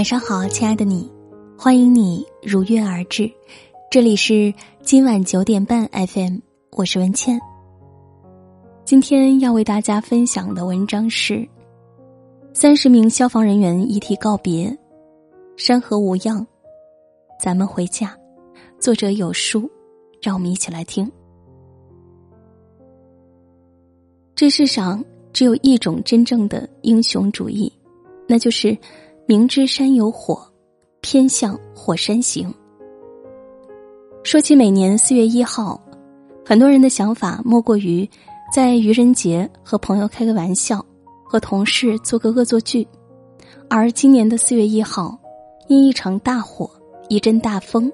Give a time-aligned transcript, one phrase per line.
[0.00, 1.12] 晚上好，亲爱的你，
[1.58, 3.30] 欢迎你如约而至。
[3.90, 6.38] 这里是今晚九点半 FM，
[6.70, 7.38] 我是文倩。
[8.82, 11.46] 今天要为大家分享的文章是：
[12.54, 14.74] 三十名消防人员遗体告别，
[15.58, 16.46] 山河无恙，
[17.38, 18.16] 咱们回家。
[18.78, 19.70] 作者有书，
[20.22, 21.12] 让我们一起来听。
[24.34, 27.70] 这世上只有一种真正的英雄主义，
[28.26, 28.74] 那就是
[29.30, 30.42] 明知山有火，
[31.02, 32.52] 偏向火山行。
[34.24, 35.80] 说起每年四月一号，
[36.44, 38.10] 很多人的想法莫过于
[38.52, 40.84] 在愚人节和朋友开个玩笑，
[41.22, 42.84] 和同事做个恶作剧。
[43.68, 45.16] 而今年的四月一号，
[45.68, 46.68] 因一场大火、
[47.08, 47.88] 一阵大风，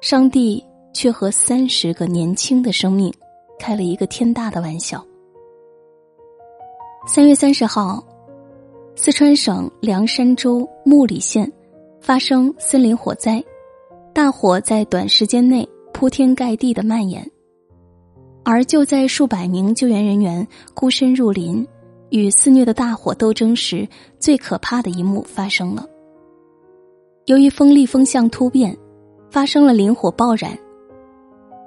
[0.00, 0.64] 上帝
[0.94, 3.12] 却和三十个年轻的生命
[3.58, 5.04] 开了一个天大的玩笑。
[7.06, 8.02] 三月三十号，
[8.94, 11.50] 四川省凉山州木里县
[12.00, 13.42] 发生森林火灾，
[14.12, 17.28] 大火在短时间内铺天盖地的蔓延。
[18.44, 21.66] 而就在数百名救援人员孤身入林
[22.10, 25.86] 与肆虐的大火斗争时，最可怕的一幕发生了。
[27.26, 28.76] 由于风力风向突变，
[29.30, 30.56] 发生了林火爆燃。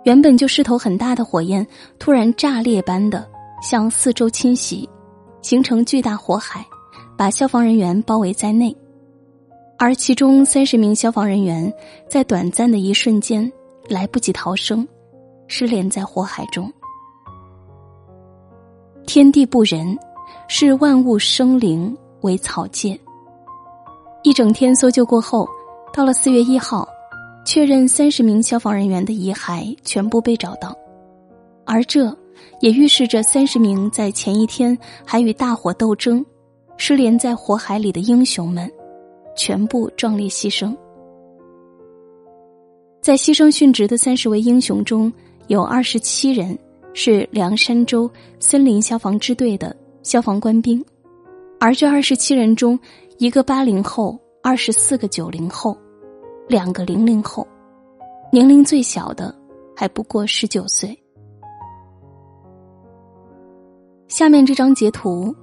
[0.04, 1.66] 原本就势头很大的火焰，
[1.98, 3.28] 突然炸裂般的
[3.64, 4.88] 向四周侵袭。
[5.42, 6.66] 形成巨大火海，
[7.18, 8.76] 把消防人员包围在内，
[9.78, 11.72] 而其中三十名消防人员
[12.10, 13.52] 在短暂的一瞬间
[13.88, 14.88] 来不及逃生，
[15.48, 16.72] 失联在火海中。
[19.06, 19.98] 天地不仁，
[20.48, 23.00] 视万物生灵为草芥。
[24.24, 25.48] 一整天搜救过后，
[25.94, 26.88] 到了四月一号，
[27.46, 30.76] 确认三十名消防人员的遗骸全部被找到，
[31.66, 32.16] 而这。
[32.62, 36.26] 也预示着三十名在前一天还与大火斗争、
[36.78, 38.72] 失联在火海里的英雄们，
[39.36, 40.76] 全部壮烈牺牲。
[43.02, 45.12] 在牺牲殉职的三十位英雄中，
[45.48, 46.58] 有二十七人
[46.94, 50.84] 是凉山州森林消防支队的消防官兵，
[51.60, 52.78] 而这二十七人中，
[53.20, 55.78] 一个八零后，二十四个九零后，
[56.48, 57.48] 两个零零后，
[58.32, 59.34] 年龄最小的
[59.76, 60.98] 还不过十九岁。
[64.08, 65.36] 下面这张截图，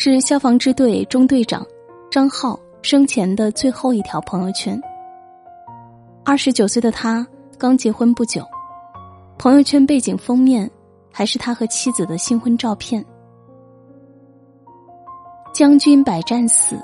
[0.00, 1.66] 是消防支队中队长
[2.08, 4.80] 张浩生前的最后一条朋友圈。
[6.24, 7.26] 二十九岁的他
[7.58, 8.46] 刚结婚不久，
[9.38, 10.70] 朋友圈背景封面
[11.12, 13.04] 还是他和妻子的新婚照片。
[15.52, 16.80] 将军百战死，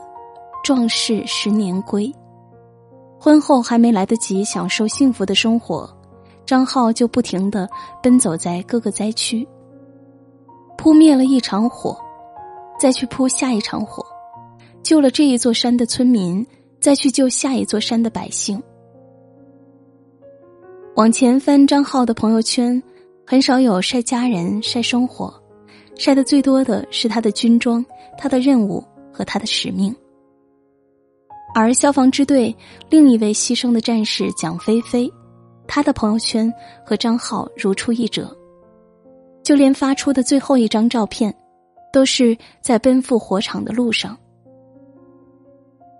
[0.64, 2.12] 壮士十年归。
[3.20, 5.88] 婚后还没来得及享受幸福的生活，
[6.44, 7.70] 张浩就不停的
[8.02, 9.46] 奔走在各个灾区。
[10.76, 11.96] 扑灭了一场火，
[12.78, 14.04] 再去扑下一场火，
[14.82, 16.46] 救了这一座山的村民，
[16.80, 18.62] 再去救下一座山的百姓。
[20.96, 22.80] 往前翻张浩的朋友圈，
[23.26, 25.32] 很少有晒家人、晒生活，
[25.96, 27.84] 晒的最多的是他的军装、
[28.16, 29.94] 他的任务和他的使命。
[31.54, 32.54] 而消防支队
[32.90, 35.10] 另一位牺牲的战士蒋菲菲，
[35.66, 36.52] 他的朋友圈
[36.84, 38.36] 和张浩如出一辙。
[39.42, 41.34] 就连发出的最后一张照片，
[41.94, 44.18] 都是在奔赴火场的路上。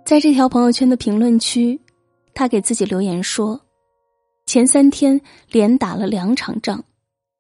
[0.05, 1.81] 在这条朋友圈的评论区，
[2.34, 3.60] 他给自己留言说
[4.44, 6.82] ：“前三天连打了两场仗，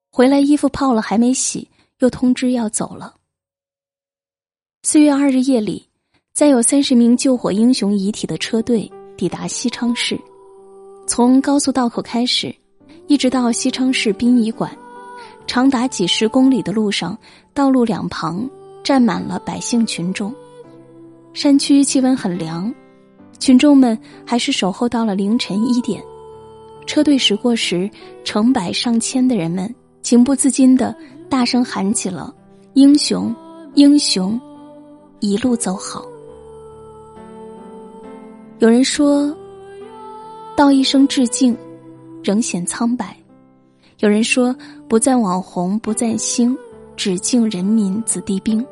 [0.08, 3.16] 回来衣服泡了还没洗，又通知要走了。”
[4.84, 5.88] 四月二日夜里，
[6.32, 10.16] 载有三十名救火英雄遗体的车队抵达西昌市，
[11.08, 12.54] 从高速道口开始，
[13.08, 14.70] 一直到西昌市殡仪馆。
[15.46, 17.18] 长达几十公里的路上，
[17.54, 18.50] 道路两旁
[18.82, 20.34] 站满了百姓群众。
[21.32, 22.72] 山区气温很凉，
[23.38, 26.02] 群众们还是守候到了凌晨一点。
[26.84, 27.88] 车队驶过时，
[28.24, 29.72] 成百上千的人们
[30.02, 30.94] 情不自禁的
[31.30, 32.34] 大声喊起了
[32.74, 33.34] “英雄，
[33.74, 34.38] 英雄，
[35.20, 36.04] 一路走好”。
[38.58, 39.34] 有人说
[40.56, 41.56] ：“道一声致敬，
[42.22, 43.16] 仍显苍白。”
[44.00, 44.54] 有人说
[44.88, 46.56] ：“不赞网红，不赞星，
[46.96, 48.64] 只敬人民子弟兵。”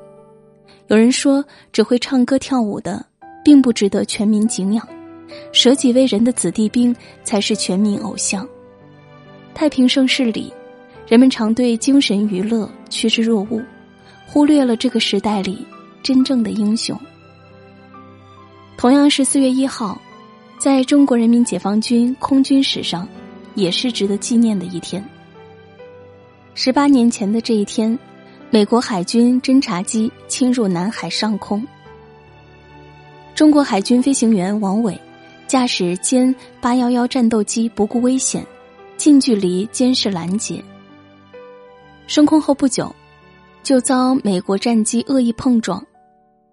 [0.88, 3.04] 有人说：“只会唱歌跳舞的，
[3.44, 4.86] 并不值得全民敬仰，
[5.52, 8.46] 舍己为人的子弟兵才是全民偶像。”
[9.54, 10.52] 太平盛世里，
[11.06, 13.64] 人们常对精神娱乐趋之若鹜，
[14.26, 15.66] 忽略了这个时代里
[16.02, 16.98] 真正的英雄。
[18.76, 20.00] 同样是四月一号，
[20.58, 23.08] 在中国人民解放军空军史上。
[23.54, 25.04] 也是值得纪念的一天。
[26.54, 27.98] 十八年前的这一天，
[28.54, 31.66] 美国海军侦察机侵入南海上空。
[33.34, 35.00] 中国海军飞行员王伟
[35.46, 38.46] 驾驶歼八幺幺战斗机不顾危险，
[38.98, 40.62] 近距离监视拦截。
[42.06, 42.94] 升空后不久，
[43.62, 45.82] 就遭美国战机恶意碰撞，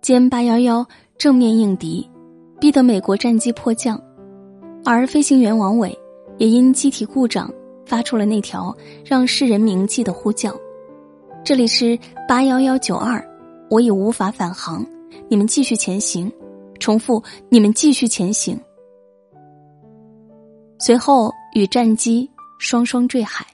[0.01, 0.87] 歼八幺幺
[1.17, 2.09] 正面应敌，
[2.61, 4.01] 逼得美国战机迫降，
[4.85, 5.99] 而飞行员王伟
[6.37, 7.53] 也因机体故障
[7.85, 8.73] 发出了那条
[9.03, 10.57] 让世人铭记的呼叫
[11.43, 11.97] ：“这里是
[12.27, 13.23] 八幺幺九二，
[13.69, 14.85] 我已无法返航，
[15.29, 16.31] 你们继续前行。”
[16.79, 18.57] 重复，你们继续前行。
[20.79, 23.45] 随后与战机双双坠海。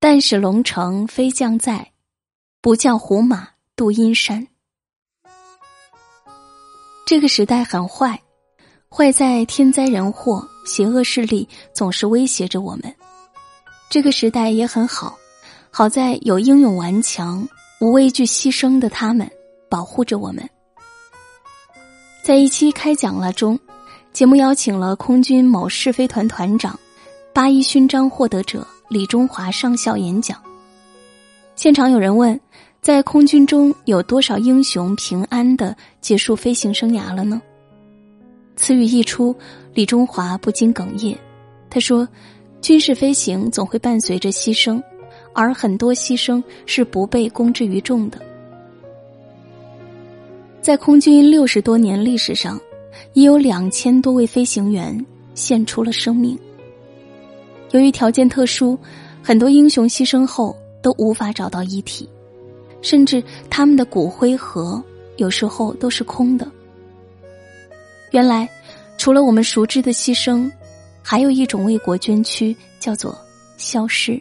[0.00, 1.92] 但使龙城飞将在，
[2.62, 4.46] 不教胡马度阴山。
[7.04, 8.18] 这个时代很坏，
[8.88, 12.90] 坏在天灾人祸、邪恶势力总是威胁着我们；
[13.90, 15.14] 这个时代也很好，
[15.78, 17.46] 好在有英勇顽强、
[17.82, 19.30] 无畏惧牺牲的他们
[19.68, 20.48] 保护着我们。
[22.22, 23.60] 在一期开讲了中，
[24.10, 26.80] 节目邀请了空军某试飞团团长、
[27.34, 30.42] 八一勋章获得者李中华上校演讲。
[31.56, 32.40] 现场有人问：
[32.80, 37.38] 在空军中有多少英雄平安的结束飞行生涯了呢？
[38.56, 39.36] 此语一出，
[39.74, 41.14] 李中华不禁哽咽。
[41.68, 42.08] 他说
[42.62, 44.82] ：“军事飞行总会伴随着牺牲，
[45.36, 48.18] 而很多牺牲是不被公之于众的。”
[50.60, 52.60] 在空军六十多年历史上，
[53.12, 56.36] 已有两千多位飞行员献出了生命。
[57.70, 58.76] 由于条件特殊，
[59.22, 62.08] 很多英雄牺牲后都无法找到遗体，
[62.82, 64.82] 甚至他们的骨灰盒
[65.18, 66.50] 有时候都是空的。
[68.10, 68.48] 原来，
[68.98, 70.50] 除了我们熟知的牺牲，
[71.02, 73.16] 还有一种为国捐躯，叫做
[73.56, 74.20] 消失。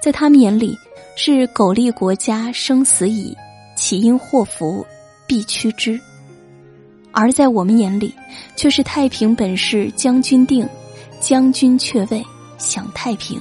[0.00, 0.76] 在他们眼里，
[1.16, 3.36] 是苟利国家生死以，
[3.76, 4.86] 岂因祸福。
[5.26, 6.00] 必趋之，
[7.12, 8.14] 而在我们眼里，
[8.56, 10.66] 却是太平本是将军定，
[11.20, 12.24] 将军却位
[12.56, 13.38] 享太平，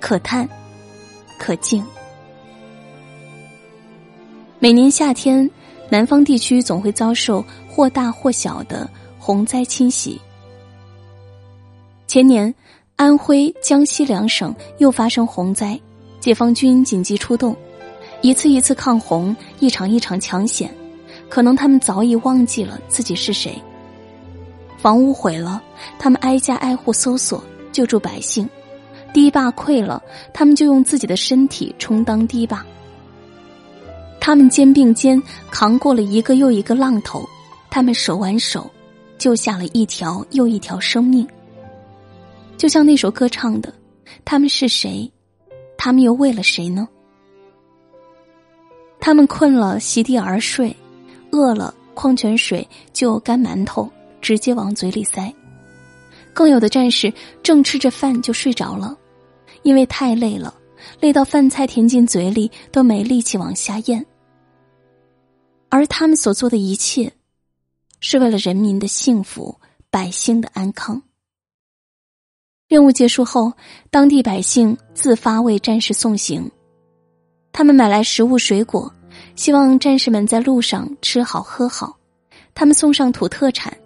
[0.00, 0.48] 可叹，
[1.38, 1.84] 可敬。
[4.58, 5.50] 每年夏天，
[5.90, 8.88] 南方地区总会遭受或大或小的
[9.18, 10.18] 洪灾侵袭。
[12.06, 12.54] 前年，
[13.00, 15.80] 安徽、江西两省又发生洪灾，
[16.20, 17.56] 解放军紧急出动。
[18.20, 20.70] 一次一次抗洪，一场一场抢险，
[21.26, 23.56] 可能他们早已忘记了自己是谁。
[24.76, 25.62] 房屋毁了，
[25.98, 27.42] 他们挨家挨户搜索
[27.72, 28.44] 救助百姓；
[29.14, 30.02] 堤坝溃了，
[30.34, 32.62] 他们就用自己的身体充当堤坝。
[34.20, 35.18] 他们肩并肩
[35.50, 37.26] 扛过了一个又一个浪头，
[37.70, 38.70] 他们手挽手
[39.16, 41.26] 救下了一条又一条生命。
[42.60, 43.72] 就像那首歌唱的
[44.22, 45.10] ：“他们是谁？
[45.78, 46.86] 他们又为了谁呢？”
[49.00, 50.70] 他们困了，席地而睡；
[51.32, 53.90] 饿了，矿泉水就干馒头，
[54.20, 55.34] 直接往嘴里塞。
[56.34, 57.10] 更有的战士
[57.42, 58.94] 正吃着饭就睡着了，
[59.62, 60.54] 因为太累了，
[61.00, 64.04] 累到饭菜填进嘴里都没力气往下咽。
[65.70, 67.10] 而他们所做的一切，
[68.00, 69.58] 是为了人民的幸福、
[69.88, 71.02] 百姓的安康。
[72.70, 73.52] 任务结束后，
[73.90, 76.48] 当地百姓自发为战士送行。
[77.50, 78.88] 他们买来食物、水果，
[79.34, 81.98] 希望战士们在路上吃好喝好。
[82.54, 83.76] 他们送上土特产，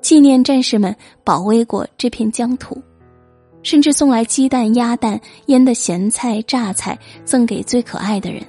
[0.00, 2.82] 纪念战士们保卫过这片疆土，
[3.62, 8.42] 甚至送来鸡蛋、鸭蛋、腌的咸菜、榨菜，赠给最可爱的人。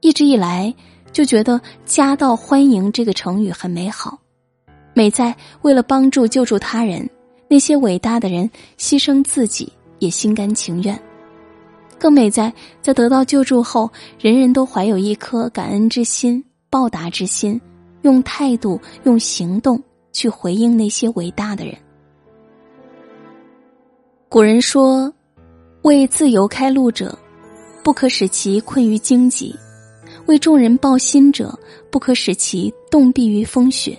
[0.00, 0.74] 一直以来
[1.12, 4.18] 就觉得“夹道欢迎”这个成语很美好，
[4.92, 5.32] 美在
[5.62, 7.08] 为了帮助救助他人，
[7.48, 10.98] 那些伟大的人牺牲自己也心甘情愿。
[11.98, 13.90] 更美在，在得到救助后，
[14.20, 17.60] 人人都怀有一颗感恩之心、报答之心，
[18.02, 21.74] 用态度、用行动去回应那些伟大的人。
[24.28, 25.12] 古人说
[25.82, 27.18] ：“为自由开路者，
[27.82, 29.52] 不可使其困于荆棘；
[30.26, 31.58] 为众人抱薪者，
[31.90, 33.98] 不可使其冻毙于风雪。”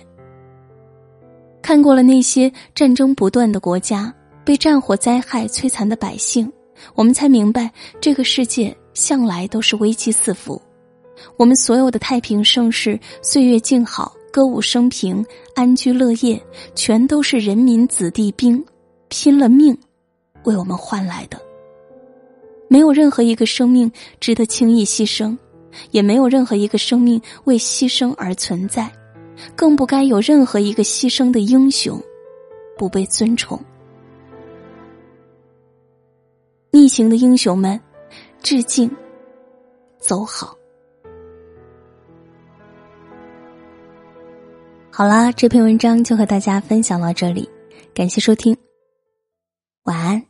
[1.62, 4.12] 看过了那些战争不断的国家，
[4.44, 6.50] 被战火灾害摧残的百姓。
[6.94, 10.60] 我们才明白，这个世界向来都是危机四伏。
[11.36, 15.24] 我们所有的太平盛世、岁月静好、歌舞升平、
[15.54, 16.42] 安居乐业，
[16.74, 18.64] 全都是人民子弟兵
[19.08, 19.76] 拼了命
[20.44, 21.38] 为我们换来的。
[22.68, 25.36] 没有任何一个生命值得轻易牺牲，
[25.90, 28.90] 也没有任何一个生命为牺牲而存在，
[29.56, 32.00] 更不该有任何一个牺牲的英雄
[32.76, 33.60] 不被尊崇。
[36.70, 37.80] 逆行的英雄们，
[38.42, 38.90] 致敬，
[39.98, 40.56] 走好。
[44.90, 47.48] 好啦，这篇文章就和大家分享到这里，
[47.94, 48.56] 感谢收听，
[49.84, 50.29] 晚安。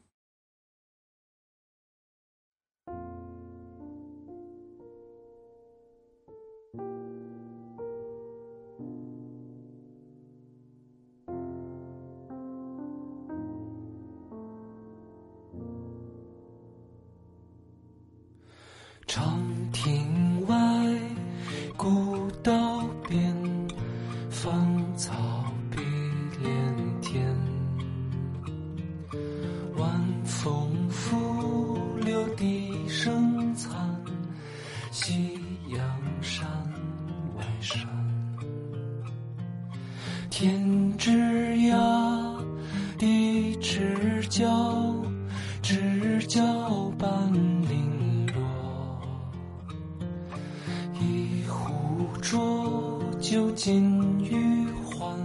[52.20, 55.16] 浊酒尽余欢，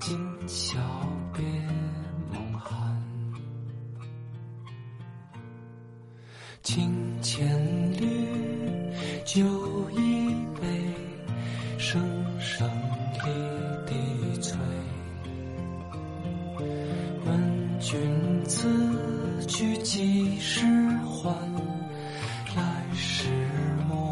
[0.00, 0.18] 今
[0.48, 0.78] 宵
[1.34, 1.44] 别
[2.32, 2.96] 梦寒。
[6.62, 7.46] 清千
[7.92, 8.06] 缕，
[9.24, 9.44] 酒
[9.90, 10.94] 一杯，
[11.78, 12.00] 声
[12.40, 12.68] 声
[13.24, 13.30] 离
[13.86, 14.58] 笛催。
[17.26, 18.00] 问君
[18.46, 20.64] 此去几时
[21.04, 21.36] 还？
[22.56, 23.28] 来时
[23.88, 24.11] 莫。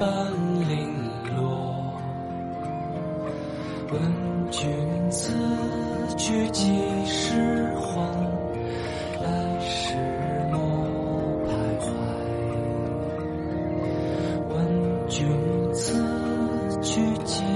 [0.00, 0.08] 半
[0.66, 0.94] 零
[1.36, 1.92] 落。
[3.92, 4.00] 问
[4.50, 4.66] 君
[5.10, 5.30] 此
[6.16, 6.72] 去几
[7.04, 8.00] 时还？
[9.22, 9.94] 来时
[10.50, 10.58] 莫
[11.44, 11.52] 徘
[11.84, 11.84] 徊。
[14.48, 14.56] 问
[15.06, 15.28] 君
[15.74, 15.92] 此
[16.80, 17.49] 去几？